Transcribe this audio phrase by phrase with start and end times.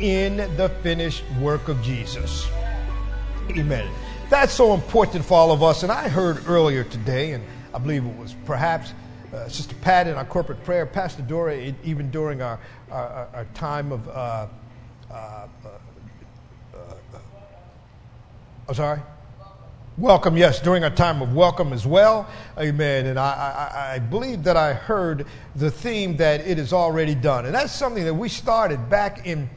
[0.00, 2.48] in the finished work of Jesus.
[3.50, 3.88] Amen.
[4.28, 5.82] That's so important for all of us.
[5.82, 7.44] And I heard earlier today, and
[7.74, 8.94] I believe it was perhaps
[9.32, 12.58] uh, Sister Pat in our corporate prayer, Pastor Dora, even during our,
[12.90, 14.46] our, our time of, uh,
[15.10, 15.46] uh, uh,
[16.74, 16.78] uh
[18.68, 19.00] I'm sorry?
[19.98, 22.26] Welcome, yes, during our time of welcome as well.
[22.58, 23.06] Amen.
[23.06, 27.44] And I, I, I, believe that I heard the theme that it is already done.
[27.44, 29.50] And that's something that we started back in,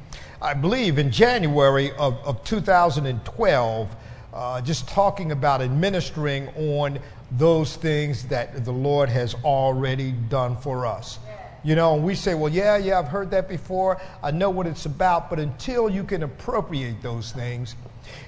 [0.43, 3.95] I believe, in January of, of 2012,
[4.33, 6.99] uh, just talking about administering on
[7.31, 11.17] those things that the Lord has already done for us.
[11.63, 14.01] You know, and we say, well, yeah, yeah, I've heard that before.
[14.21, 15.29] I know what it's about.
[15.29, 17.77] But until you can appropriate those things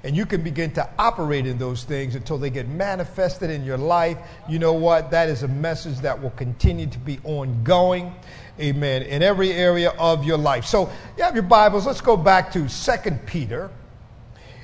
[0.05, 3.77] and you can begin to operate in those things until they get manifested in your
[3.77, 5.11] life, you know what?
[5.11, 8.16] That is a message that will continue to be ongoing.
[8.59, 9.01] Amen.
[9.03, 10.65] In every area of your life.
[10.65, 11.85] So you have your Bibles.
[11.85, 13.69] Let's go back to Second Peter.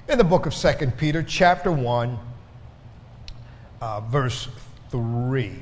[0.08, 2.18] In the book of Second Peter, chapter 1,
[3.82, 4.48] uh, verse
[4.90, 5.56] 3.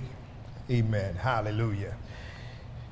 [0.69, 1.15] Amen.
[1.15, 1.95] Hallelujah.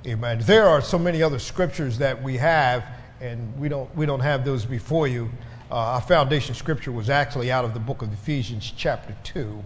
[0.08, 0.40] Amen.
[0.42, 2.84] There are so many other scriptures that we have,
[3.22, 5.30] and we don't, we don't have those before you.
[5.70, 9.64] Uh, our foundation scripture was actually out of the book of Ephesians, chapter 2,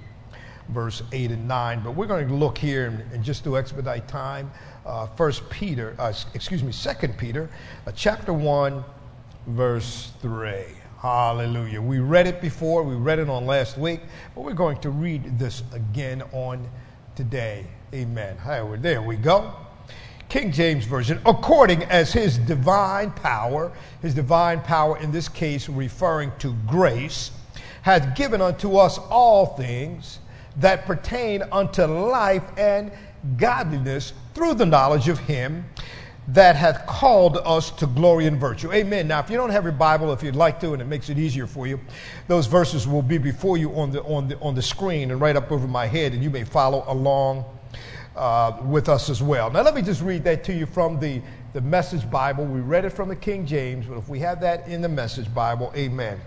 [0.69, 1.81] verse 8 and 9.
[1.83, 4.51] But we're going to look here and, and just to expedite time.
[4.85, 7.49] Uh, First Peter, uh, excuse me, Second Peter,
[7.85, 8.83] uh, chapter 1,
[9.47, 10.63] verse 3.
[10.99, 11.81] Hallelujah.
[11.81, 14.01] We read it before, we read it on last week,
[14.35, 16.69] but we're going to read this again on
[17.15, 17.65] today.
[17.93, 18.37] Amen.
[18.81, 19.53] There we go.
[20.31, 23.69] King James Version, according as his divine power,
[24.01, 27.31] his divine power in this case referring to grace,
[27.81, 30.19] hath given unto us all things
[30.57, 32.91] that pertain unto life and
[33.37, 35.63] godliness through the knowledge of him
[36.27, 38.71] that hath called us to glory and virtue.
[38.71, 39.07] Amen.
[39.07, 41.17] Now, if you don't have your Bible, if you'd like to, and it makes it
[41.17, 41.79] easier for you,
[42.27, 45.35] those verses will be before you on the, on the, on the screen and right
[45.35, 47.43] up over my head, and you may follow along
[48.15, 49.49] uh, with us as well.
[49.49, 51.21] Now, let me just read that to you from the,
[51.53, 52.45] the Message Bible.
[52.45, 55.33] We read it from the King James, but if we have that in the Message
[55.33, 56.19] Bible, amen.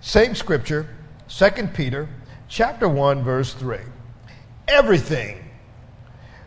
[0.00, 0.88] Same scripture,
[1.28, 2.08] Second Peter
[2.48, 3.78] chapter 1, verse 3.
[4.68, 5.38] Everything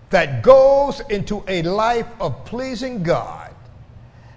[0.10, 3.54] that goes into a life of pleasing God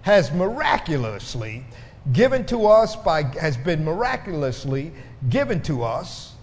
[0.03, 1.65] has miraculously
[2.12, 4.93] given to us by has been miraculously
[5.28, 6.34] given to us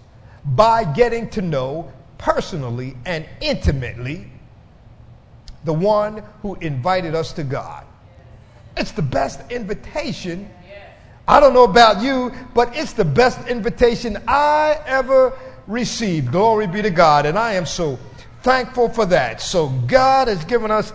[0.44, 4.30] by getting to know personally and intimately
[5.64, 7.84] the one who invited us to God.
[8.76, 10.48] It's the best invitation.
[11.28, 16.32] I don't know about you, but it's the best invitation I ever received.
[16.32, 17.26] Glory be to God.
[17.26, 17.98] And I am so
[18.42, 19.42] thankful for that.
[19.42, 20.90] So God has given us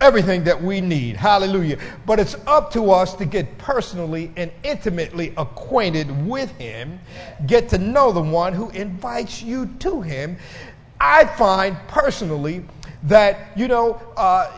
[0.00, 1.16] everything that we need.
[1.16, 1.76] Hallelujah.
[2.06, 7.00] But it's up to us to get personally and intimately acquainted with Him,
[7.48, 10.36] get to know the one who invites you to Him.
[11.00, 12.62] I find personally
[13.04, 14.52] that, you know, uh,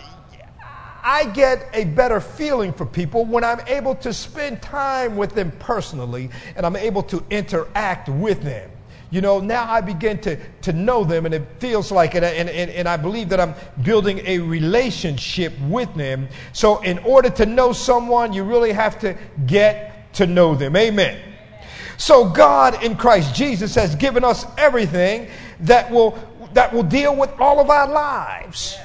[1.02, 5.52] I get a better feeling for people when I'm able to spend time with them
[5.58, 8.70] personally and I'm able to interact with them
[9.10, 12.22] you know, now I begin to, to know them and it feels like it.
[12.22, 16.28] And, and, and I believe that I'm building a relationship with them.
[16.52, 20.76] So, in order to know someone, you really have to get to know them.
[20.76, 21.20] Amen.
[21.96, 25.28] So, God in Christ Jesus has given us everything
[25.60, 26.16] that will,
[26.54, 28.78] that will deal with all of our lives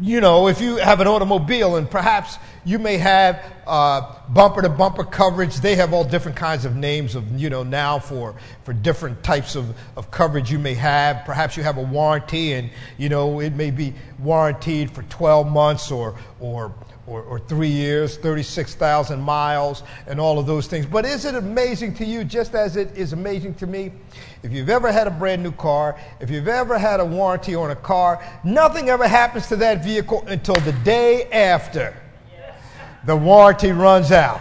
[0.00, 4.68] you know, if you have an automobile and perhaps you may have uh, bumper to
[4.68, 8.72] bumper coverage, they have all different kinds of names of, you know, now for, for
[8.72, 11.24] different types of, of coverage you may have.
[11.24, 15.90] Perhaps you have a warranty and, you know, it may be warranted for 12 months
[15.90, 16.74] or, or,
[17.10, 20.86] or, or three years, 36,000 miles, and all of those things.
[20.86, 23.90] But is it amazing to you, just as it is amazing to me?
[24.44, 27.72] If you've ever had a brand new car, if you've ever had a warranty on
[27.72, 31.94] a car, nothing ever happens to that vehicle until the day after
[33.04, 34.40] the warranty runs out.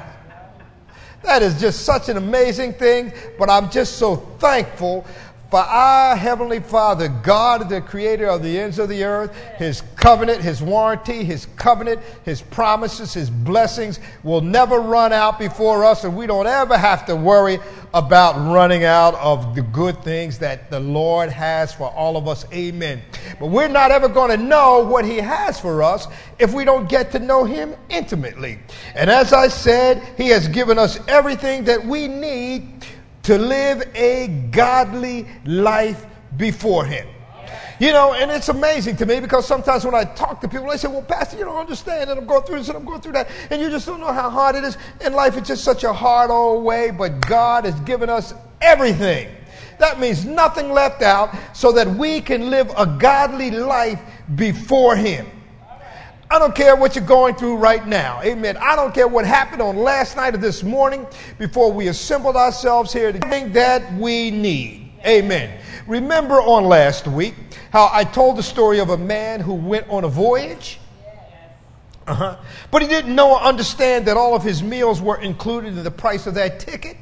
[1.24, 5.06] That is just such an amazing thing, but I'm just so thankful
[5.50, 10.42] for our Heavenly Father, God, the creator of the ends of the earth, His covenant,
[10.42, 16.16] His warranty, His covenant, His promises, His blessings will never run out before us, and
[16.16, 17.58] we don't ever have to worry
[17.96, 22.46] about running out of the good things that the Lord has for all of us.
[22.54, 23.02] Amen.
[23.40, 26.08] But we're not ever going to know what He has for us
[26.38, 28.60] if we don't get to know Him intimately.
[28.94, 32.86] And as I said, He has given us everything that we need
[33.24, 36.06] to live a godly life
[36.38, 37.08] before Him.
[37.80, 40.76] You know, and it's amazing to me because sometimes when I talk to people, they
[40.76, 43.14] say, Well, Pastor, you don't understand, and I'm going through this and I'm going through
[43.14, 44.78] that, and you just don't know how hard it is.
[45.00, 49.30] In life, it's just such a hard old way, but God has given us everything.
[49.78, 54.02] That means nothing left out so that we can live a godly life
[54.36, 55.26] before Him.
[56.32, 58.22] I don't care what you're going through right now.
[58.22, 58.56] Amen.
[58.58, 61.08] I don't care what happened on last night or this morning
[61.40, 64.92] before we assembled ourselves here to think that we need.
[65.04, 65.60] Amen.
[65.88, 67.34] Remember on last week
[67.72, 70.80] how I told the story of a man who went on a voyage?
[72.06, 72.38] Uh-huh.
[72.70, 75.90] But he didn't know or understand that all of his meals were included in the
[75.90, 76.96] price of that ticket.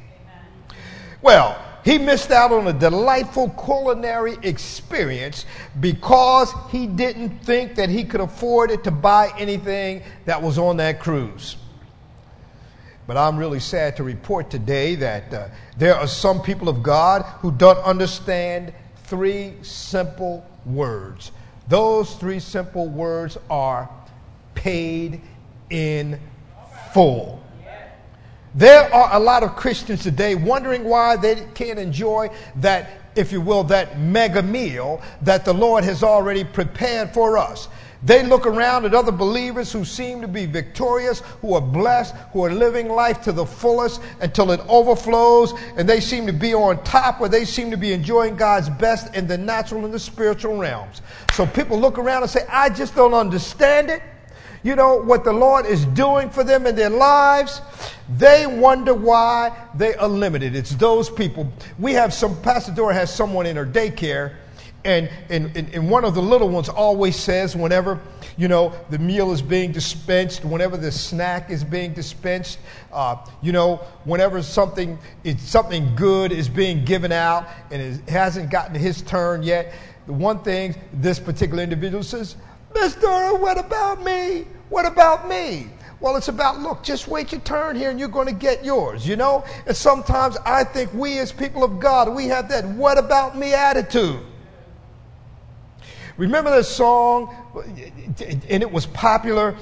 [1.21, 5.45] Well, he missed out on a delightful culinary experience
[5.79, 10.75] because he didn't think that he could afford it to buy anything that was on
[10.75, 11.55] that cruise.
[13.07, 15.47] But I'm really sad to report today that uh,
[15.77, 18.73] there are some people of God who don't understand
[19.05, 21.31] three simple words.
[21.69, 23.89] Those three simple words are
[24.55, 25.21] paid
[25.69, 26.19] in
[26.93, 27.41] full.
[28.57, 33.39] There are a lot of Christians today wondering why they can't enjoy that, if you
[33.39, 37.67] will, that mega meal that the Lord has already prepared for us.
[38.01, 42.45] They look around at other believers who seem to be victorious, who are blessed, who
[42.45, 46.83] are living life to the fullest until it overflows, and they seem to be on
[46.83, 50.57] top or they seem to be enjoying God's best in the natural and the spiritual
[50.57, 51.03] realms.
[51.33, 54.01] So people look around and say, I just don't understand it
[54.63, 57.61] you know, what the Lord is doing for them in their lives,
[58.17, 60.55] they wonder why they are limited.
[60.55, 61.51] It's those people.
[61.77, 64.35] We have some, Pastor Dora has someone in her daycare,
[64.85, 67.99] and, and, and one of the little ones always says, whenever,
[68.37, 72.59] you know, the meal is being dispensed, whenever the snack is being dispensed,
[72.93, 78.49] uh, you know, whenever something, it's something good is being given out and it hasn't
[78.49, 79.73] gotten his turn yet,
[80.05, 82.37] the one thing this particular individual says,
[82.73, 83.39] Mr.
[83.39, 84.45] What about me?
[84.69, 85.67] What about me?
[85.99, 89.07] Well, it's about, look, just wait your turn here and you're going to get yours,
[89.07, 89.43] you know?
[89.65, 93.53] And sometimes I think we as people of God, we have that what about me
[93.53, 94.19] attitude.
[96.17, 97.35] Remember that song?
[98.49, 99.55] And it was popular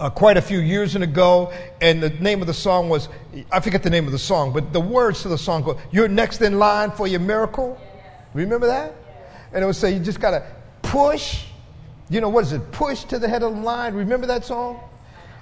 [0.00, 1.52] uh, quite a few years ago.
[1.80, 3.08] And the name of the song was,
[3.50, 6.08] I forget the name of the song, but the words to the song go, You're
[6.08, 7.78] next in line for your miracle.
[8.34, 8.94] Remember that?
[9.52, 10.44] And it would say, You just got to
[10.82, 11.44] push
[12.12, 12.72] you know, what is it?
[12.72, 13.94] Push to the head of the line.
[13.94, 14.78] Remember that song?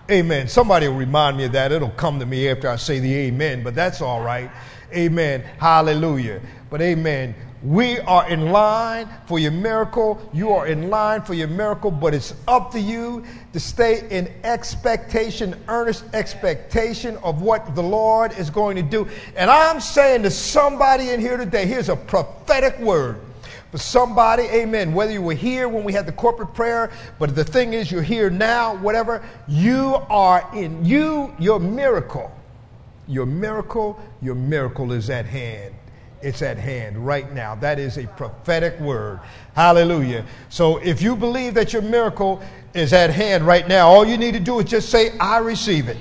[0.08, 0.46] Amen.
[0.46, 1.72] Somebody will remind me of that.
[1.72, 4.48] It'll come to me after I say the amen, but that's all right.
[4.94, 5.40] Amen.
[5.58, 6.40] Hallelujah.
[6.70, 7.34] But amen.
[7.64, 10.20] We are in line for your miracle.
[10.32, 14.32] You are in line for your miracle, but it's up to you to stay in
[14.44, 19.08] expectation, earnest expectation of what the Lord is going to do.
[19.34, 23.20] And I'm saying to somebody in here today, here's a prophetic word
[23.70, 24.92] for somebody, amen.
[24.92, 28.02] Whether you were here when we had the corporate prayer, but the thing is, you're
[28.02, 32.32] here now, whatever, you are in you, your miracle.
[33.06, 35.74] Your miracle, your miracle is at hand.
[36.22, 37.54] It's at hand right now.
[37.54, 39.20] That is a prophetic word.
[39.54, 40.26] Hallelujah.
[40.48, 42.42] So if you believe that your miracle
[42.74, 45.88] is at hand right now, all you need to do is just say, I receive
[45.88, 45.96] it.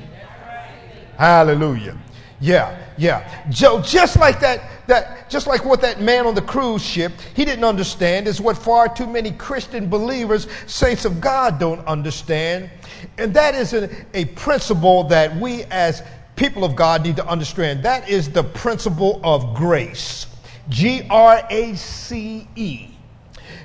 [1.17, 1.97] Hallelujah.
[2.41, 3.45] Yeah, yeah.
[3.49, 7.43] Joe, just like that, that, just like what that man on the cruise ship, he
[7.43, 12.69] didn't understand is what far too many Christian believers, saints of God, don't understand.
[13.17, 16.01] And that is a, a principle that we as
[16.37, 17.83] people of God need to understand.
[17.83, 20.27] That is the principle of grace.
[20.69, 22.87] G R A C E.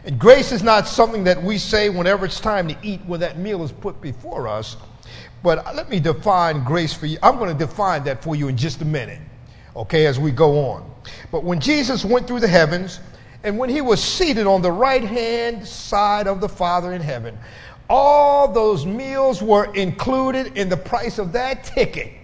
[0.04, 3.38] And grace is not something that we say whenever it's time to eat when that
[3.38, 4.76] meal is put before us.
[5.44, 7.18] But let me define grace for you.
[7.22, 9.20] I'm going to define that for you in just a minute,
[9.76, 10.90] okay, as we go on.
[11.30, 12.98] But when Jesus went through the heavens,
[13.42, 17.38] and when he was seated on the right hand side of the Father in heaven,
[17.90, 22.14] all those meals were included in the price of that ticket.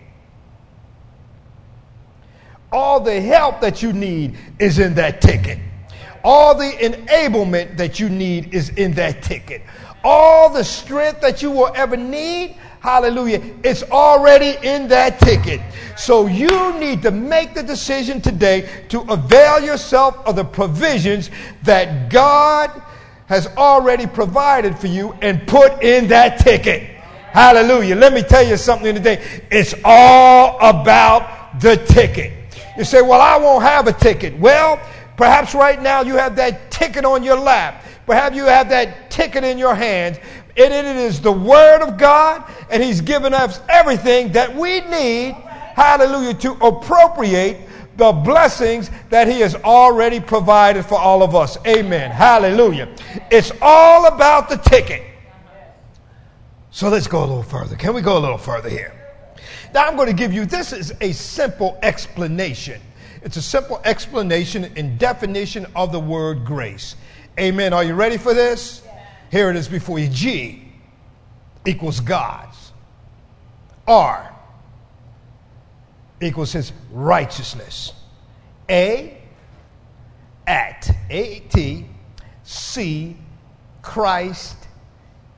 [2.72, 5.58] All the help that you need is in that ticket.
[6.24, 9.60] All the enablement that you need is in that ticket.
[10.02, 13.42] All the strength that you will ever need Hallelujah.
[13.62, 15.60] It's already in that ticket.
[15.96, 21.30] So you need to make the decision today to avail yourself of the provisions
[21.62, 22.70] that God
[23.26, 26.82] has already provided for you and put in that ticket.
[27.32, 27.96] Hallelujah.
[27.96, 29.42] Let me tell you something today.
[29.50, 32.32] It's all about the ticket.
[32.78, 34.38] You say, well, I won't have a ticket.
[34.38, 34.80] Well,
[35.18, 37.84] perhaps right now you have that ticket on your lap.
[38.06, 40.18] Perhaps you have that ticket in your hands.
[40.56, 45.32] And it is the Word of God, and He's given us everything that we need,
[45.74, 51.56] hallelujah, to appropriate the blessings that He has already provided for all of us.
[51.66, 52.10] Amen.
[52.10, 52.94] Hallelujah.
[53.30, 55.02] It's all about the ticket.
[56.70, 57.76] So let's go a little further.
[57.76, 58.96] Can we go a little further here?
[59.74, 62.80] Now I'm going to give you this is a simple explanation.
[63.22, 66.96] It's a simple explanation and definition of the word grace.
[67.38, 67.72] Amen.
[67.72, 68.82] Are you ready for this?
[69.30, 70.08] Here it is before you.
[70.08, 70.64] G
[71.64, 72.72] equals God's.
[73.86, 74.34] R
[76.20, 77.92] equals his righteousness.
[78.68, 79.16] A
[80.46, 81.86] at A T
[82.42, 83.16] C
[83.82, 84.56] Christ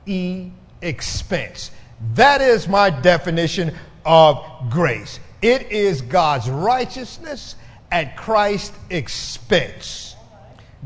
[0.05, 0.49] E
[0.81, 1.71] expense.
[2.15, 5.19] That is my definition of grace.
[5.41, 7.55] It is God's righteousness
[7.91, 10.12] at Christ's expense.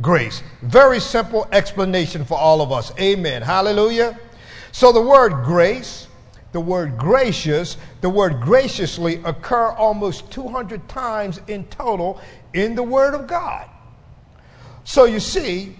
[0.01, 0.43] Grace.
[0.61, 2.91] Very simple explanation for all of us.
[2.99, 3.41] Amen.
[3.41, 4.17] Hallelujah.
[4.71, 6.07] So the word grace,
[6.51, 12.21] the word gracious, the word graciously occur almost 200 times in total
[12.53, 13.69] in the Word of God.
[14.83, 15.75] So you see,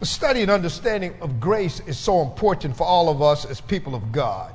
[0.00, 3.94] the study and understanding of grace is so important for all of us as people
[3.94, 4.54] of God.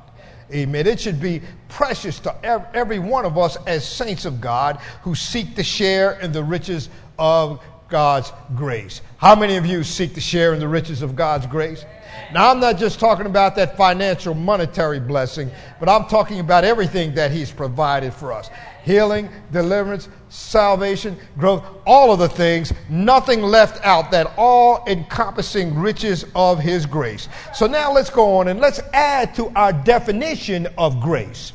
[0.52, 0.86] Amen.
[0.86, 2.34] It should be precious to
[2.74, 6.88] every one of us as saints of God who seek to share in the riches
[7.18, 9.02] of God's grace.
[9.18, 11.84] How many of you seek to share in the riches of God's grace?
[12.32, 17.14] Now, I'm not just talking about that financial, monetary blessing, but I'm talking about everything
[17.14, 18.50] that He's provided for us
[18.82, 26.24] healing, deliverance, salvation, growth, all of the things, nothing left out, that all encompassing riches
[26.34, 27.28] of His grace.
[27.52, 31.52] So now let's go on and let's add to our definition of grace.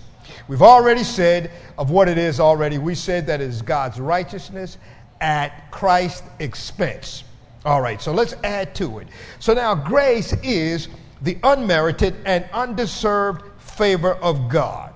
[0.48, 2.77] We've already said of what it is already.
[2.77, 4.77] We said that it is God's righteousness
[5.22, 7.24] at Christ's expense.
[7.65, 9.07] All right, so let's add to it.
[9.39, 10.88] So now, grace is
[11.22, 14.93] the unmerited and undeserved favor of God.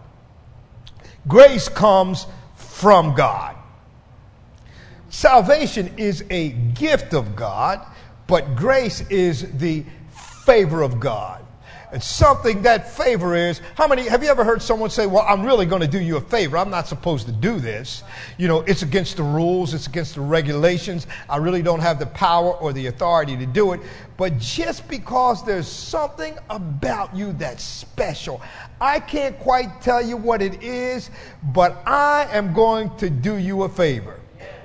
[1.27, 3.55] Grace comes from God.
[5.09, 7.85] Salvation is a gift of God,
[8.27, 9.83] but grace is the
[10.45, 11.43] favor of God.
[11.91, 13.61] It's something that favor is.
[13.73, 16.17] How many have you ever heard someone say, Well, I'm really going to do you
[16.17, 16.57] a favor.
[16.57, 18.03] I'm not supposed to do this.
[18.37, 21.07] You know, it's against the rules, it's against the regulations.
[21.27, 23.81] I really don't have the power or the authority to do it.
[24.17, 28.39] But just because there's something about you that's special,
[28.79, 31.09] I can't quite tell you what it is,
[31.53, 34.19] but I am going to do you a favor.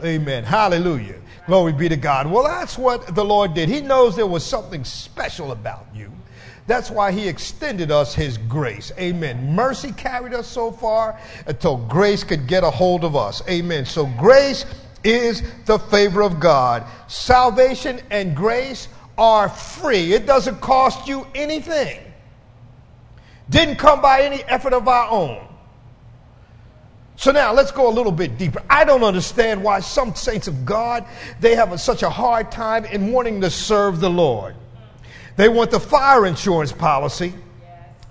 [0.04, 0.44] Amen.
[0.44, 1.20] Hallelujah.
[1.46, 2.30] Glory be to God.
[2.30, 3.68] Well, that's what the Lord did.
[3.70, 6.10] He knows there was something special about you.
[6.66, 8.90] That's why he extended us his grace.
[8.98, 9.54] Amen.
[9.54, 13.42] Mercy carried us so far until grace could get a hold of us.
[13.48, 13.84] Amen.
[13.84, 14.64] So grace
[15.02, 16.84] is the favor of God.
[17.06, 20.14] Salvation and grace are free.
[20.14, 22.00] It doesn't cost you anything.
[23.50, 25.46] Didn't come by any effort of our own.
[27.16, 28.62] So now let's go a little bit deeper.
[28.68, 31.06] I don't understand why some saints of God
[31.40, 34.56] they have a, such a hard time in wanting to serve the Lord.
[35.36, 37.34] They want the fire insurance policy.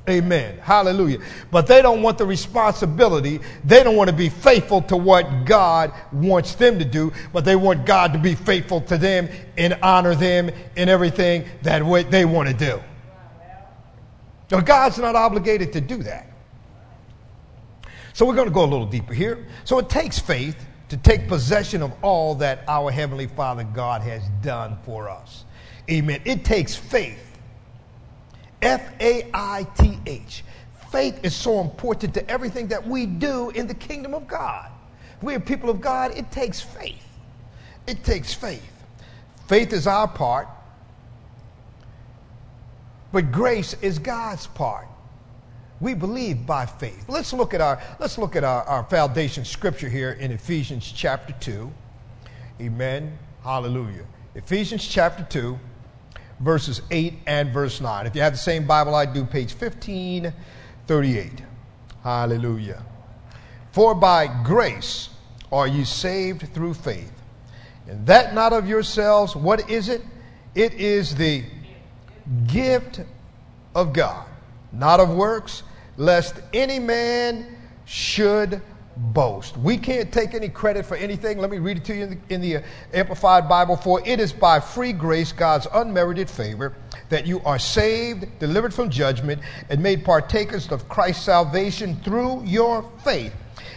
[0.09, 0.57] Amen.
[0.57, 1.19] Hallelujah.
[1.49, 3.39] But they don't want the responsibility.
[3.63, 7.55] They don't want to be faithful to what God wants them to do, but they
[7.55, 12.49] want God to be faithful to them and honor them in everything that they want
[12.49, 12.81] to do.
[14.49, 16.27] So God's not obligated to do that.
[18.11, 19.47] So we're going to go a little deeper here.
[19.63, 20.57] So it takes faith
[20.89, 25.45] to take possession of all that our Heavenly Father God has done for us.
[25.89, 26.21] Amen.
[26.25, 27.19] It takes faith.
[28.61, 30.43] F A I T H.
[30.91, 34.71] Faith is so important to everything that we do in the kingdom of God.
[35.21, 37.03] We are people of God, it takes faith.
[37.87, 38.61] It takes faith.
[39.47, 40.47] Faith is our part,
[43.11, 44.87] but grace is God's part.
[45.81, 47.03] We believe by faith.
[47.09, 51.33] Let's look at our let's look at our, our foundation scripture here in Ephesians chapter
[51.41, 51.71] 2.
[52.61, 53.17] Amen.
[53.43, 54.05] Hallelujah.
[54.35, 55.59] Ephesians chapter 2
[56.39, 58.07] verses 8 and verse 9.
[58.07, 61.31] If you have the same Bible I do, page 1538.
[62.03, 62.83] Hallelujah.
[63.71, 65.09] For by grace
[65.51, 67.11] are you saved through faith.
[67.87, 69.35] And that not of yourselves.
[69.35, 70.01] What is it?
[70.55, 71.43] It is the
[72.47, 73.01] gift
[73.75, 74.25] of God,
[74.71, 75.63] not of works,
[75.97, 78.61] lest any man should
[78.95, 79.57] boast.
[79.57, 81.37] We can't take any credit for anything.
[81.37, 82.61] Let me read it to you in the, in the uh,
[82.93, 83.75] Amplified Bible.
[83.75, 86.75] For it is by free grace, God's unmerited favor,
[87.09, 92.89] that you are saved, delivered from judgment, and made partakers of Christ's salvation through your
[93.03, 93.33] faith.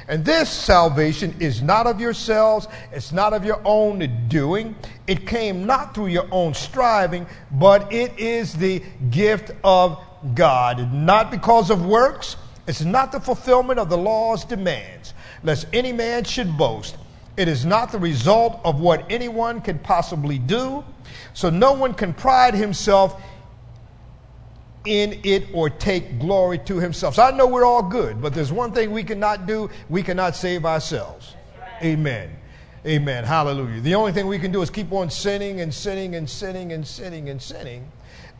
[0.08, 4.76] And this salvation is not of yourselves, it's not of your own doing.
[5.06, 10.00] It came not through your own striving, but it is the gift of
[10.34, 10.92] God.
[10.92, 16.24] Not because of works, it's not the fulfillment of the law's demands, lest any man
[16.24, 16.96] should boast.
[17.36, 20.84] It is not the result of what anyone can possibly do,
[21.34, 23.20] so no one can pride himself
[24.86, 27.16] in it or take glory to himself.
[27.16, 30.34] So I know we're all good, but there's one thing we cannot do we cannot
[30.34, 31.34] save ourselves.
[31.82, 32.30] Amen.
[32.86, 33.24] Amen.
[33.24, 33.80] Hallelujah.
[33.80, 36.86] The only thing we can do is keep on sinning and sinning and sinning and
[36.86, 37.90] sinning and sinning.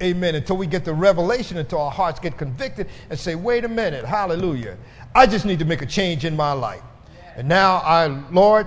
[0.02, 0.34] Amen.
[0.34, 4.04] Until we get the revelation, until our hearts get convicted and say, wait a minute.
[4.04, 4.76] Hallelujah.
[5.14, 6.82] I just need to make a change in my life.
[7.36, 8.66] And now I, Lord,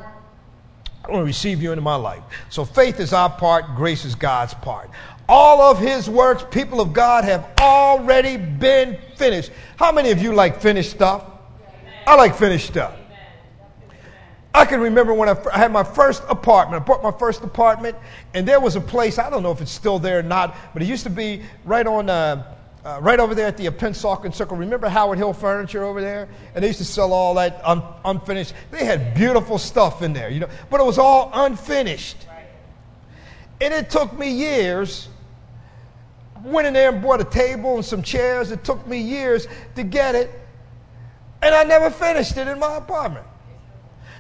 [1.06, 2.24] I want to receive you into my life.
[2.50, 4.90] So faith is our part, grace is God's part.
[5.28, 9.52] All of his works, people of God, have already been finished.
[9.78, 11.24] How many of you like finished stuff?
[12.08, 12.96] I like finished stuff.
[14.54, 16.82] I can remember when I had my first apartment.
[16.82, 17.96] I bought my first apartment,
[18.34, 20.82] and there was a place, I don't know if it's still there or not, but
[20.82, 22.10] it used to be right on.
[22.10, 24.58] Uh, uh, right over there at the Pennsauken Circle.
[24.58, 26.30] Remember Howard Hill Furniture over there?
[26.56, 28.54] And they used to sell all that un- unfinished.
[28.72, 32.26] They had beautiful stuff in there, you know, but it was all unfinished.
[33.62, 35.10] And it took me years.
[36.44, 38.52] Went in there and bought a table and some chairs.
[38.52, 40.32] It took me years to get it,
[41.42, 43.26] and I never finished it in my apartment.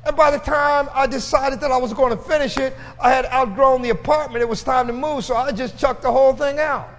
[0.05, 3.25] And by the time I decided that I was going to finish it, I had
[3.25, 4.41] outgrown the apartment.
[4.41, 6.89] It was time to move, so I just chucked the whole thing out.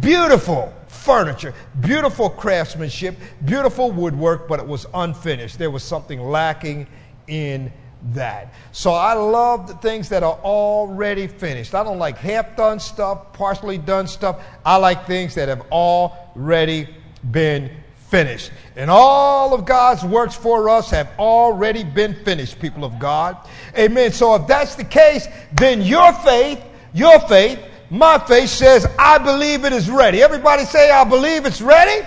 [0.00, 5.58] Beautiful furniture, beautiful craftsmanship, beautiful woodwork, but it was unfinished.
[5.58, 6.86] There was something lacking
[7.26, 7.72] in
[8.12, 8.52] that.
[8.72, 11.74] So I love the things that are already finished.
[11.74, 14.42] I don't like half done stuff, partially done stuff.
[14.64, 16.88] I like things that have already
[17.30, 17.70] been
[18.08, 18.50] finished.
[18.76, 23.36] And all of God's works for us have already been finished, people of God.
[23.76, 24.12] Amen.
[24.12, 26.62] So if that's the case, then your faith,
[26.92, 27.58] your faith,
[27.90, 30.22] my faith says, I believe it is ready.
[30.22, 32.06] Everybody say, I believe it's ready.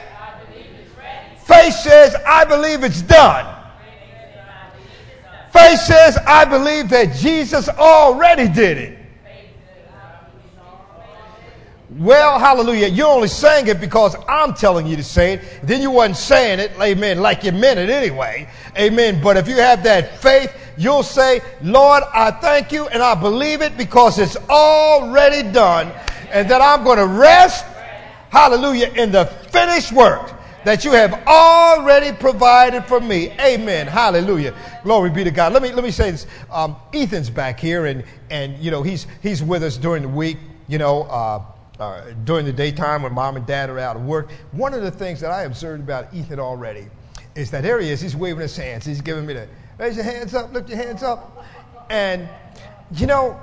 [1.46, 3.54] Faith says, I believe it's done.
[5.54, 9.00] Faith says, I believe that Jesus already did it.
[11.98, 12.90] Well, hallelujah.
[12.90, 15.42] You only saying it because I'm telling you to say it.
[15.64, 18.48] Then you wasn't saying it, amen, like you meant it anyway.
[18.78, 19.20] Amen.
[19.22, 23.64] But if you have that faith, you'll say, Lord, I thank you and I believe
[23.64, 25.92] it because it's already done.
[26.32, 27.66] And that I'm going to rest,
[28.30, 30.34] hallelujah, in the finished work
[30.66, 33.32] that you have already provided for me.
[33.40, 33.88] Amen.
[33.88, 34.54] Hallelujah.
[34.84, 35.52] Glory be to God.
[35.54, 36.28] Let me let me say this.
[36.52, 40.38] Um, Ethan's back here, and and you know he's he's with us during the week.
[40.68, 41.04] You know.
[41.04, 41.42] Uh,
[41.80, 44.32] uh, during the daytime when mom and dad are out of work.
[44.52, 46.88] One of the things that I observed about Ethan already
[47.36, 48.02] is that there he is.
[48.02, 48.86] He's waving his hands.
[48.86, 51.46] He's giving me the raise your hands up, lift your hands up.
[51.90, 52.28] And,
[52.92, 53.40] you know,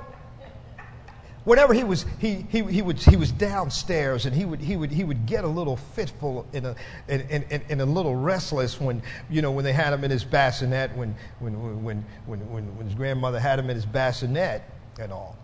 [1.45, 4.91] whenever he was he, he, he would he was downstairs and he would he would
[4.91, 6.75] he would get a little fitful in a
[7.07, 10.23] in, in, in a little restless when you know when they had him in his
[10.23, 14.63] bassinet when when when when when, when his grandmother had him in his bassinet
[14.99, 15.37] and all.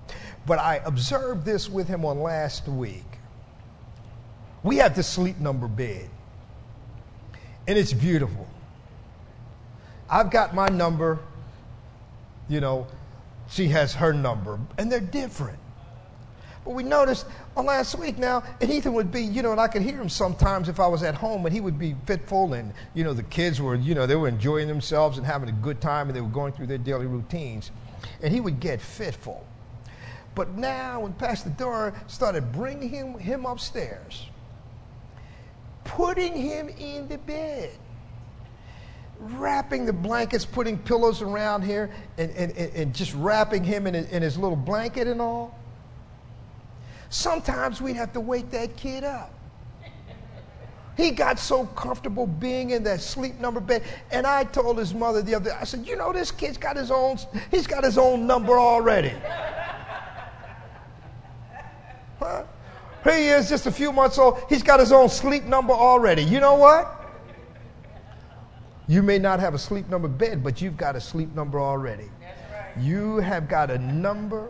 [0.46, 3.06] But I observed this with him on last week.
[4.64, 6.10] We have the sleep number bed,
[7.68, 8.48] and it's beautiful.
[10.10, 11.20] I've got my number,
[12.50, 12.88] you know,
[13.50, 15.58] she has her number, and they're different.
[16.64, 17.26] But we noticed
[17.58, 20.10] on last week now, and Ethan would be, you know, and I could hear him
[20.10, 23.24] sometimes if I was at home, and he would be fitful, and, you know, the
[23.24, 26.22] kids were, you know, they were enjoying themselves and having a good time, and they
[26.22, 27.72] were going through their daily routines.
[28.22, 29.46] And he would get fitful.
[30.34, 34.30] But now, when Pastor Dora started bringing him, him upstairs,
[35.84, 37.72] putting him in the bed,
[39.20, 44.22] wrapping the blankets, putting pillows around here, and, and, and just wrapping him in, in
[44.22, 45.58] his little blanket and all,
[47.10, 49.34] sometimes we'd have to wake that kid up.
[50.98, 53.84] He got so comfortable being in that sleep number bed.
[54.12, 56.76] And I told his mother the other day, I said, you know, this kid's got
[56.76, 57.18] his own,
[57.50, 59.14] he's got his own number already.
[62.20, 62.44] Huh?
[63.04, 64.44] Here he is, just a few months old.
[64.48, 66.24] He's got his own sleep number already.
[66.24, 67.02] You know what?
[68.88, 72.12] You may not have a sleep number bed, but you've got a sleep number already.
[72.22, 72.84] Right.
[72.84, 74.50] You have got a number.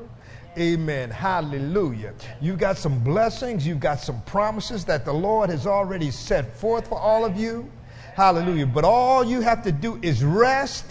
[0.58, 1.10] Amen.
[1.10, 2.14] Hallelujah.
[2.42, 3.66] You've got some blessings.
[3.66, 7.70] You've got some promises that the Lord has already set forth for all of you.
[8.16, 8.66] Hallelujah.
[8.66, 10.86] But all you have to do is rest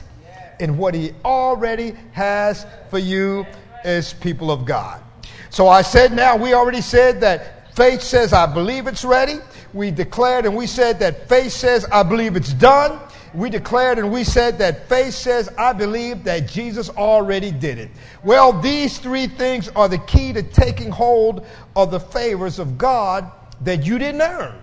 [0.60, 3.44] in what He already has for you
[3.84, 5.02] as people of God.
[5.50, 9.40] So I said now, we already said that faith says, I believe it's ready.
[9.74, 12.98] We declared and we said that faith says, I believe it's done.
[13.32, 17.90] We declared and we said that faith says, I believe that Jesus already did it.
[18.24, 23.30] Well, these three things are the key to taking hold of the favors of God
[23.62, 24.60] that you didn't earn.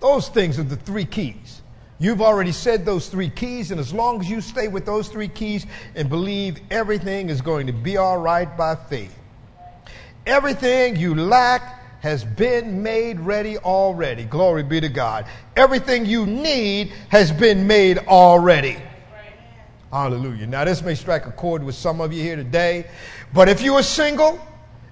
[0.00, 1.62] Those things are the three keys.
[1.98, 5.26] You've already said those three keys, and as long as you stay with those three
[5.26, 5.66] keys
[5.96, 9.16] and believe everything is going to be all right by faith,
[10.24, 14.24] everything you lack has been made ready already.
[14.24, 15.26] Glory be to God.
[15.56, 18.76] Everything you need has been made already.
[19.90, 20.46] Hallelujah.
[20.46, 22.86] Now, this may strike a chord with some of you here today,
[23.32, 24.38] but if you are single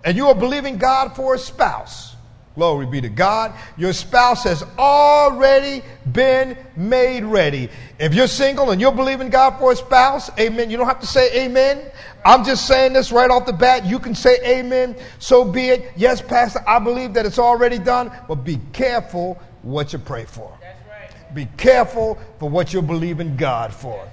[0.04, 2.16] and you are believing God for a spouse,
[2.56, 3.52] Glory be to God.
[3.76, 7.68] Your spouse has already been made ready.
[7.98, 10.70] If you're single and you're believing God for a spouse, amen.
[10.70, 11.82] You don't have to say amen.
[12.26, 13.86] I'm just saying this right off the bat.
[13.86, 14.96] You can say amen.
[15.20, 15.92] So be it.
[15.96, 20.50] Yes, Pastor, I believe that it's already done, but be careful what you pray for.
[20.60, 21.34] Right.
[21.36, 24.08] Be careful for what you're believing God for.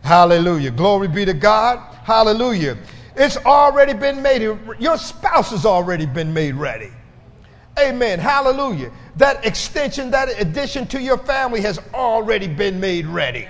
[0.00, 0.70] Hallelujah.
[0.70, 1.78] Glory be to God.
[2.04, 2.78] Hallelujah.
[3.16, 4.40] It's already been made.
[4.78, 6.90] Your spouse has already been made ready.
[7.78, 8.18] Amen.
[8.18, 8.90] Hallelujah.
[9.16, 13.46] That extension, that addition to your family has already been made ready.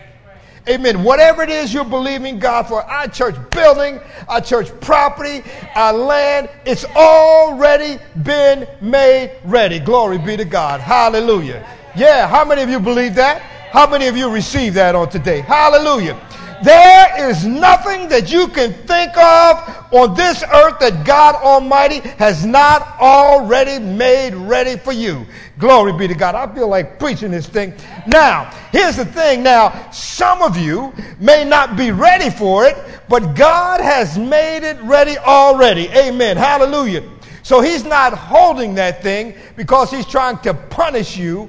[0.69, 1.03] Amen.
[1.03, 5.43] Whatever it is you're believing God for, our church building, our church property,
[5.75, 9.79] our land, it's already been made ready.
[9.79, 10.81] Glory be to God.
[10.81, 11.67] Hallelujah.
[11.97, 13.41] Yeah, how many of you believe that?
[13.71, 15.41] How many of you receive that on today?
[15.41, 16.19] Hallelujah.
[16.63, 22.45] There is nothing that you can think of on this earth that God Almighty has
[22.45, 25.27] not already made ready for you.
[25.59, 26.35] Glory be to God.
[26.35, 27.75] I feel like preaching this thing.
[28.07, 29.43] Now, here's the thing.
[29.43, 32.77] Now, some of you may not be ready for it,
[33.09, 35.89] but God has made it ready already.
[35.89, 36.37] Amen.
[36.37, 37.09] Hallelujah.
[37.43, 41.49] So he's not holding that thing because he's trying to punish you.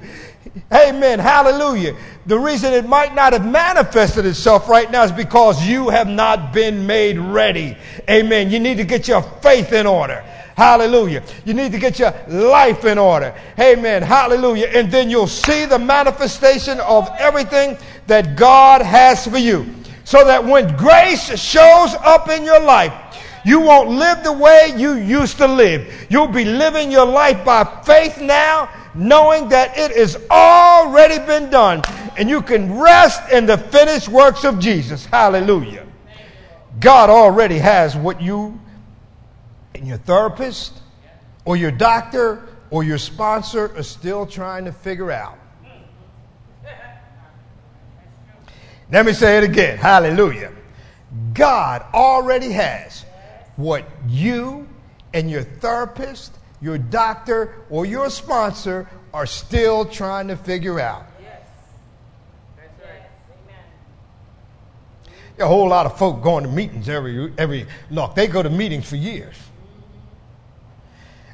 [0.73, 1.19] Amen.
[1.19, 1.95] Hallelujah.
[2.29, 6.53] The reason it might not have manifested itself right now is because you have not
[6.53, 7.75] been made ready.
[8.07, 8.51] Amen.
[8.51, 10.21] You need to get your faith in order.
[10.55, 11.23] Hallelujah.
[11.43, 13.33] You need to get your life in order.
[13.59, 14.03] Amen.
[14.03, 14.67] Hallelujah.
[14.67, 19.65] And then you'll see the manifestation of everything that God has for you.
[20.03, 22.93] So that when grace shows up in your life,
[23.43, 26.05] you won't live the way you used to live.
[26.11, 31.81] You'll be living your life by faith now knowing that it has already been done
[32.17, 35.05] and you can rest in the finished works of Jesus.
[35.05, 35.87] Hallelujah.
[36.79, 38.59] God already has what you
[39.73, 40.81] and your therapist
[41.45, 45.37] or your doctor or your sponsor are still trying to figure out.
[48.91, 49.77] Let me say it again.
[49.77, 50.51] Hallelujah.
[51.33, 53.05] God already has
[53.55, 54.67] what you
[55.13, 61.05] and your therapist your doctor, or your sponsor are still trying to figure out.
[61.21, 61.41] Yes.
[62.57, 63.03] That's right.
[65.39, 68.15] A whole lot of folk going to meetings every, every look.
[68.15, 69.35] They go to meetings for years.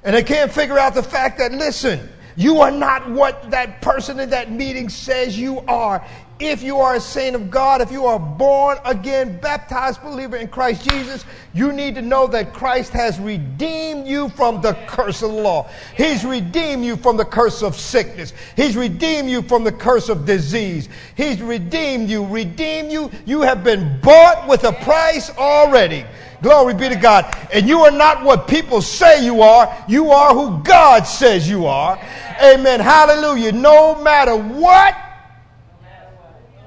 [0.03, 4.19] And they can't figure out the fact that, listen, you are not what that person
[4.19, 6.05] in that meeting says you are.
[6.37, 10.49] If you are a saint of God, if you are born again, baptized believer in
[10.49, 15.31] Christ Jesus, you need to know that Christ has redeemed you from the curse of
[15.31, 15.69] the law.
[15.95, 18.33] He's redeemed you from the curse of sickness.
[18.57, 20.89] He's redeemed you from the curse of disease.
[21.15, 23.11] He's redeemed you, redeemed you.
[23.25, 26.05] You have been bought with a price already.
[26.45, 27.35] Glory be to God.
[27.51, 29.83] And you are not what people say you are.
[29.89, 31.99] You are who God says you are.
[32.39, 32.79] Amen.
[32.79, 33.51] Hallelujah.
[33.51, 34.95] No matter what,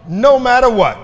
[0.08, 0.98] no matter what,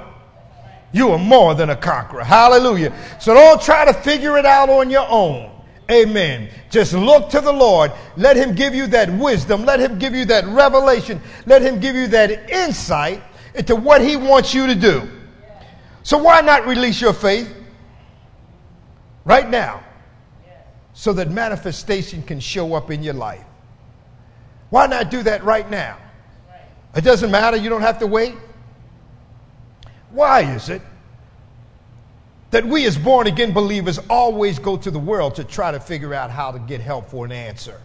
[0.90, 2.24] you are more than a conqueror.
[2.24, 2.92] Hallelujah.
[3.20, 5.52] So don't try to figure it out on your own.
[5.88, 6.50] Amen.
[6.68, 7.92] Just look to the Lord.
[8.16, 9.64] Let Him give you that wisdom.
[9.64, 11.20] Let Him give you that revelation.
[11.46, 13.22] Let Him give you that insight
[13.54, 15.08] into what He wants you to do.
[16.02, 17.60] So why not release your faith
[19.24, 19.82] right now
[20.92, 23.44] so that manifestation can show up in your life?
[24.70, 25.98] Why not do that right now?
[26.96, 27.56] It doesn't matter.
[27.56, 28.34] You don't have to wait.
[30.10, 30.80] Why is it
[32.50, 36.14] that we as born again believers always go to the world to try to figure
[36.14, 37.80] out how to get help for an answer?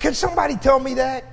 [0.00, 1.24] Can somebody tell me that?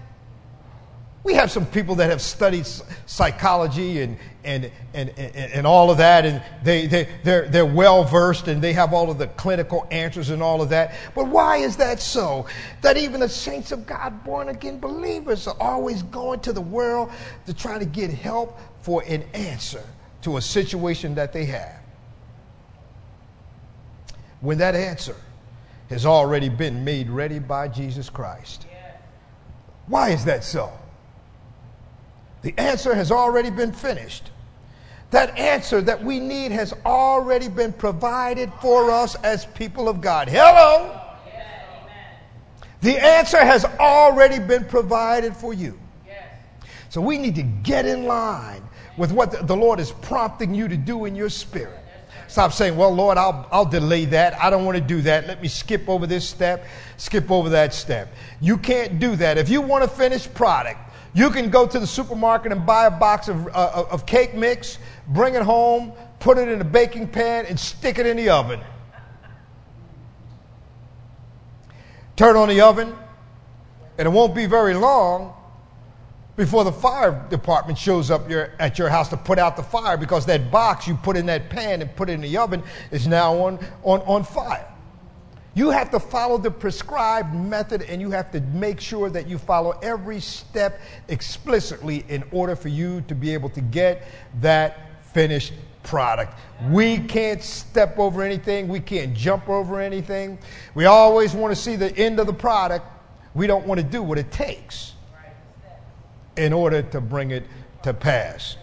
[1.23, 2.67] We have some people that have studied
[3.05, 8.03] psychology and, and, and, and, and all of that, and they, they, they're, they're well
[8.03, 10.95] versed and they have all of the clinical answers and all of that.
[11.13, 12.47] But why is that so?
[12.81, 17.11] That even the saints of God, born again believers, are always going to the world
[17.45, 19.83] to try to get help for an answer
[20.21, 21.81] to a situation that they have.
[24.39, 25.15] When that answer
[25.89, 28.65] has already been made ready by Jesus Christ.
[29.87, 30.71] Why is that so?
[32.41, 34.31] The answer has already been finished.
[35.11, 40.27] That answer that we need has already been provided for us as people of God.
[40.27, 41.01] Hello?
[42.81, 45.79] The answer has already been provided for you.
[46.89, 48.63] So we need to get in line
[48.97, 51.79] with what the Lord is prompting you to do in your spirit.
[52.27, 54.41] Stop saying, Well, Lord, I'll, I'll delay that.
[54.41, 55.27] I don't want to do that.
[55.27, 56.65] Let me skip over this step,
[56.97, 58.13] skip over that step.
[58.41, 59.37] You can't do that.
[59.37, 60.79] If you want a finished product,
[61.13, 64.77] you can go to the supermarket and buy a box of, uh, of cake mix,
[65.09, 68.59] bring it home, put it in a baking pan, and stick it in the oven.
[72.15, 72.95] Turn on the oven,
[73.97, 75.33] and it won't be very long
[76.35, 79.97] before the fire department shows up your, at your house to put out the fire
[79.97, 83.33] because that box you put in that pan and put in the oven is now
[83.33, 84.67] on, on, on fire.
[85.57, 89.39] You have to follow the prescribed method and you have to make sure that you
[89.39, 94.07] follow every step explicitly in order for you to be able to get
[94.39, 96.37] that finished product.
[96.69, 100.37] We can't step over anything, we can't jump over anything.
[100.75, 102.85] We always want to see the end of the product.
[103.33, 104.93] We don't want to do what it takes
[106.35, 107.47] in order to bring it
[107.81, 108.57] to pass.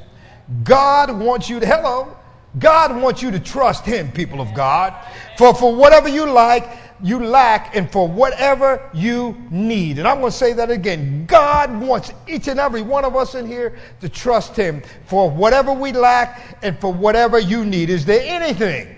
[0.63, 2.17] God wants you to, hello,
[2.59, 4.95] God wants you to trust Him, people of God.
[5.37, 6.69] For, for whatever you like,
[7.03, 9.99] you lack, and for whatever you need.
[9.99, 11.27] And I'm going to say that again.
[11.27, 15.73] God wants each and every one of us in here to trust Him for whatever
[15.73, 17.91] we lack and for whatever you need.
[17.91, 18.95] Is there anything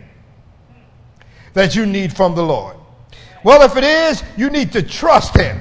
[1.55, 2.77] that you need from the Lord?
[3.45, 5.61] Well, if it is, you need to trust Him.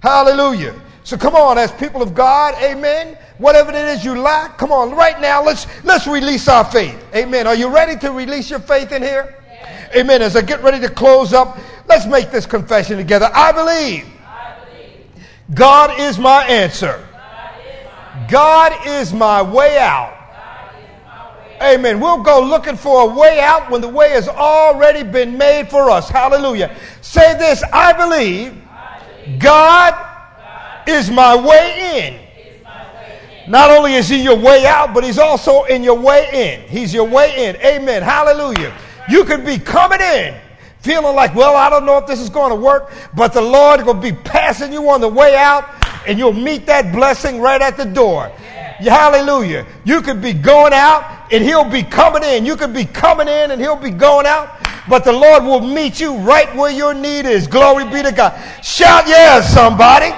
[0.00, 0.80] Hallelujah.
[1.02, 3.16] So come on, as people of God, amen.
[3.38, 7.02] Whatever it is you lack, come on, right now, let's let's release our faith.
[7.14, 7.46] Amen.
[7.46, 9.37] Are you ready to release your faith in here?
[9.96, 10.22] Amen.
[10.22, 13.30] As I get ready to close up, let's make this confession together.
[13.32, 15.54] I believe, I believe.
[15.54, 17.06] God is my answer.
[18.28, 20.14] God is my way out.
[21.60, 21.98] Amen.
[21.98, 25.90] We'll go looking for a way out when the way has already been made for
[25.90, 26.08] us.
[26.08, 26.76] Hallelujah.
[27.00, 28.62] Say this I believe,
[29.40, 29.94] God
[30.86, 33.50] is my way in.
[33.50, 36.68] Not only is he your way out, but he's also in your way in.
[36.68, 37.56] He's your way in.
[37.56, 38.02] Amen.
[38.02, 38.74] Hallelujah.
[39.08, 40.34] You could be coming in
[40.80, 43.84] feeling like, well, I don't know if this is going to work, but the Lord
[43.84, 45.64] will be passing you on the way out
[46.06, 48.28] and you'll meet that blessing right at the door.
[48.78, 49.66] Hallelujah.
[49.84, 52.46] You could be going out and he'll be coming in.
[52.46, 54.48] You could be coming in and he'll be going out,
[54.88, 57.46] but the Lord will meet you right where your need is.
[57.46, 58.32] Glory be to God.
[58.62, 60.12] Shout yes, somebody.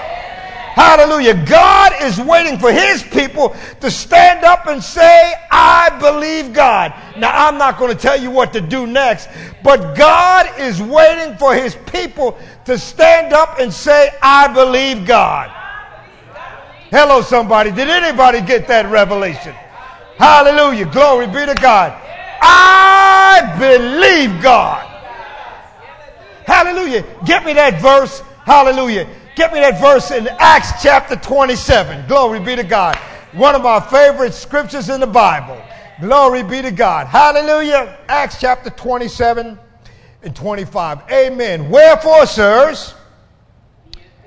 [0.81, 1.35] Hallelujah.
[1.45, 6.95] God is waiting for his people to stand up and say, I believe God.
[7.19, 9.29] Now, I'm not going to tell you what to do next,
[9.63, 15.51] but God is waiting for his people to stand up and say, I believe God.
[16.91, 17.73] Hello, somebody.
[17.73, 19.55] Did anybody get that revelation?
[20.17, 20.87] Hallelujah.
[20.87, 21.93] Glory be to God.
[22.41, 24.87] I believe God.
[26.47, 27.05] Hallelujah.
[27.27, 28.23] Get me that verse.
[28.47, 29.07] Hallelujah.
[29.41, 32.07] Get me that verse in Acts chapter 27.
[32.07, 32.95] Glory be to God.
[33.33, 35.59] One of my favorite scriptures in the Bible.
[35.99, 37.07] Glory be to God.
[37.07, 37.97] Hallelujah.
[38.07, 39.59] Acts chapter 27
[40.25, 41.11] and 25.
[41.11, 41.71] Amen.
[41.71, 42.93] Wherefore, sirs,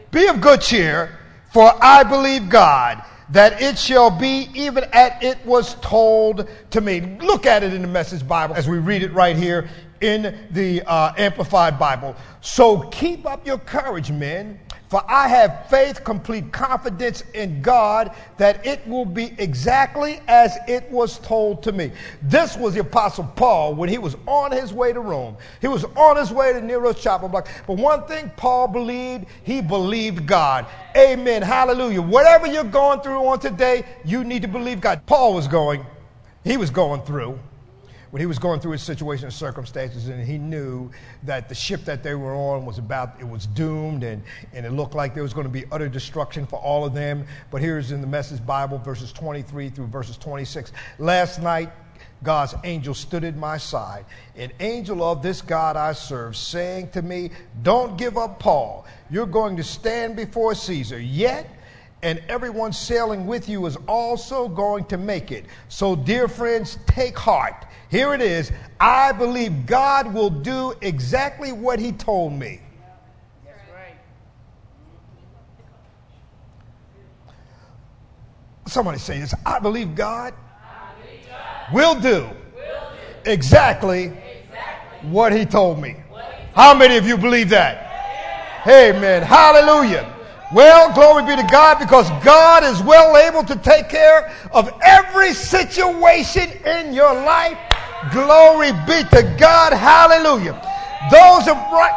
[0.09, 1.19] be of good cheer,
[1.51, 7.01] for I believe God that it shall be even as it was told to me.
[7.21, 9.69] Look at it in the Message Bible as we read it right here
[10.01, 12.15] in the uh, Amplified Bible.
[12.41, 14.59] So keep up your courage, men.
[14.93, 20.87] For I have faith, complete confidence in God that it will be exactly as it
[20.91, 21.91] was told to me.
[22.21, 25.35] This was the Apostle Paul when he was on his way to Rome.
[25.61, 27.47] He was on his way to Nero's chopper block.
[27.65, 30.67] But one thing Paul believed, he believed God.
[30.95, 31.41] Amen.
[31.41, 32.03] Hallelujah.
[32.03, 35.03] Whatever you're going through on today, you need to believe God.
[35.07, 35.83] Paul was going,
[36.43, 37.39] he was going through
[38.13, 40.87] when he was going through his situation and circumstances, and he knew
[41.23, 44.21] that the ship that they were on was about, it was doomed, and,
[44.53, 47.25] and it looked like there was going to be utter destruction for all of them.
[47.49, 50.73] But here's in the Message Bible, verses 23 through verses 26.
[50.99, 51.71] Last night,
[52.21, 57.01] God's angel stood at my side, an angel of this God I serve, saying to
[57.01, 57.31] me,
[57.63, 58.85] Don't give up, Paul.
[59.09, 60.99] You're going to stand before Caesar.
[60.99, 61.49] Yet,
[62.03, 65.45] and everyone sailing with you is also going to make it.
[65.69, 67.65] So, dear friends, take heart.
[67.89, 68.51] Here it is.
[68.79, 72.59] I believe God will do exactly what He told me.
[78.67, 79.33] Somebody say this.
[79.45, 80.33] I believe God,
[81.73, 82.29] will, do
[83.25, 84.09] exactly
[85.03, 85.95] what He told me.
[86.53, 88.63] How many of you believe that?
[88.67, 89.21] Amen.
[89.23, 90.12] Hallelujah.
[90.53, 95.33] Well, glory be to God because God is well able to take care of every
[95.33, 97.57] situation in your life
[98.11, 99.71] Glory be to God.
[99.73, 100.59] Hallelujah.
[101.11, 101.45] Those,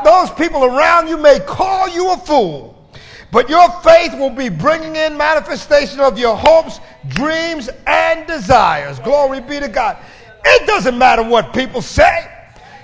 [0.05, 2.75] those people around you may call you a fool.
[3.33, 9.01] But your faith will be bringing in manifestation of your hopes, dreams, and desires.
[9.01, 9.99] Glory be to God.
[10.45, 12.33] It doesn't matter what people say.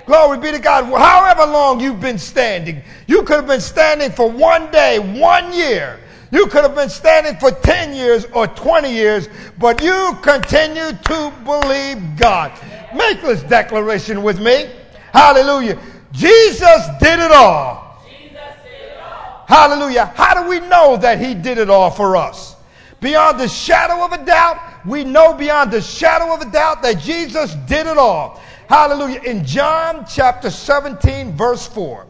[0.06, 0.84] Glory be to God.
[0.84, 6.00] However long you've been standing, you could have been standing for one day, one year.
[6.32, 11.32] You could have been standing for 10 years or 20 years, but you continue to
[11.44, 12.52] believe God.
[12.94, 14.70] Make this declaration with me.
[15.12, 15.78] Hallelujah.
[16.10, 18.02] Jesus did it all.
[18.08, 19.44] Did it all.
[19.46, 20.06] Hallelujah.
[20.06, 22.56] How do we know that He did it all for us?
[23.00, 26.98] Beyond the shadow of a doubt, we know beyond the shadow of a doubt that
[26.98, 28.40] Jesus did it all.
[28.72, 29.20] Hallelujah.
[29.20, 32.06] In John chapter 17, verse 4,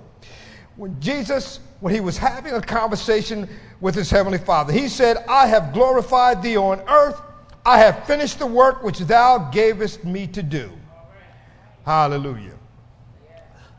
[0.77, 3.48] when Jesus, when he was having a conversation
[3.81, 7.20] with his heavenly Father, he said, I have glorified thee on earth.
[7.66, 10.70] I have finished the work which thou gavest me to do.
[11.85, 12.57] Hallelujah.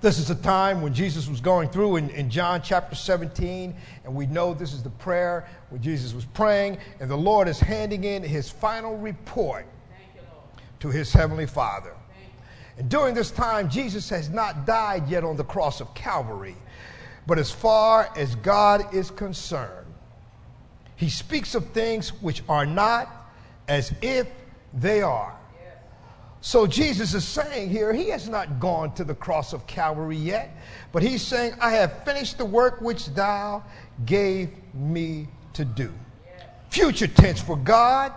[0.02, 4.14] This is a time when Jesus was going through in, in, John chapter 17, and
[4.14, 8.04] we know this is the prayer when Jesus was praying, and the Lord is handing
[8.04, 9.66] in his final report
[10.14, 10.22] you,
[10.82, 11.94] to his heavenly Father.
[12.78, 16.56] And during this time, Jesus has not died yet on the cross of Calvary.
[17.28, 19.88] But as far as God is concerned,
[20.96, 23.10] he speaks of things which are not
[23.68, 24.28] as if
[24.74, 25.38] they are.
[26.42, 30.52] So Jesus is saying here, he has not gone to the cross of Calvary yet,
[30.92, 33.64] but he's saying, I have finished the work which thou
[34.06, 35.94] gave me to do.
[36.70, 38.12] Future tense for God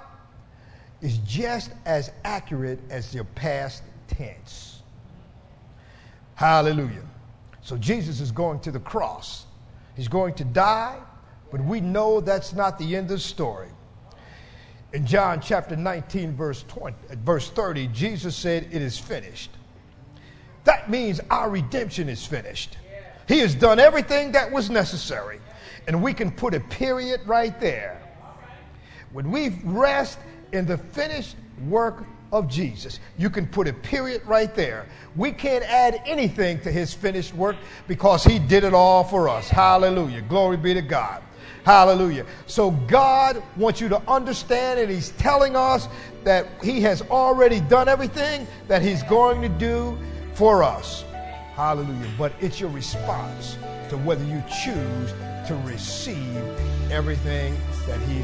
[1.02, 4.82] is just as accurate as your past tense.
[6.34, 7.02] Hallelujah.
[7.62, 9.46] So Jesus is going to the cross.
[9.96, 10.98] He's going to die,
[11.50, 13.68] but we know that's not the end of the story.
[14.92, 19.50] In John chapter 19, verse 20, uh, verse 30, Jesus said, It is finished.
[20.64, 22.76] That means our redemption is finished.
[23.28, 25.40] He has done everything that was necessary.
[25.88, 28.02] And we can put a period right there.
[29.12, 30.18] When we rest
[30.52, 31.36] in the finished
[31.68, 33.00] work of Jesus.
[33.18, 34.86] You can put a period right there.
[35.14, 39.48] We can't add anything to his finished work because he did it all for us.
[39.48, 40.22] Hallelujah.
[40.22, 41.22] Glory be to God.
[41.66, 42.24] Hallelujah.
[42.46, 45.88] So God wants you to understand, and He's telling us
[46.22, 49.98] that He has already done everything that He's going to do
[50.34, 51.02] for us.
[51.56, 52.08] Hallelujah.
[52.16, 53.58] But it's your response
[53.88, 55.12] to whether you choose
[55.48, 56.36] to receive
[56.92, 57.56] everything
[57.88, 58.22] that He